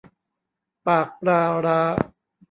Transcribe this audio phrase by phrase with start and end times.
[0.85, 1.79] ปากปลาร้า